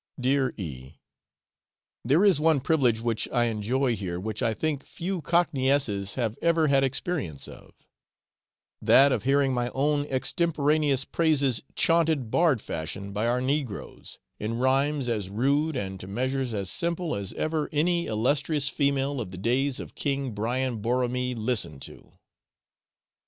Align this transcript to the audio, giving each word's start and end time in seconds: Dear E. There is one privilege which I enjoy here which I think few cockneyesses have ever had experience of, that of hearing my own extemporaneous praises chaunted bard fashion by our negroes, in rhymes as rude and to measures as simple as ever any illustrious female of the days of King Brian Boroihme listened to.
Dear 0.19 0.51
E. 0.57 0.93
There 2.03 2.25
is 2.25 2.39
one 2.39 2.59
privilege 2.59 3.01
which 3.01 3.27
I 3.29 3.43
enjoy 3.43 3.95
here 3.95 4.19
which 4.19 4.41
I 4.41 4.55
think 4.55 4.83
few 4.83 5.21
cockneyesses 5.21 6.15
have 6.15 6.35
ever 6.41 6.69
had 6.69 6.83
experience 6.83 7.47
of, 7.47 7.75
that 8.81 9.11
of 9.11 9.25
hearing 9.25 9.53
my 9.53 9.69
own 9.75 10.07
extemporaneous 10.09 11.05
praises 11.05 11.61
chaunted 11.75 12.31
bard 12.31 12.61
fashion 12.63 13.13
by 13.13 13.27
our 13.27 13.41
negroes, 13.41 14.17
in 14.39 14.57
rhymes 14.57 15.07
as 15.07 15.29
rude 15.29 15.75
and 15.75 15.99
to 15.99 16.07
measures 16.07 16.51
as 16.51 16.71
simple 16.71 17.13
as 17.13 17.31
ever 17.33 17.69
any 17.71 18.07
illustrious 18.07 18.69
female 18.69 19.21
of 19.21 19.29
the 19.29 19.37
days 19.37 19.79
of 19.79 19.93
King 19.93 20.31
Brian 20.31 20.81
Boroihme 20.81 21.35
listened 21.37 21.83
to. 21.83 22.13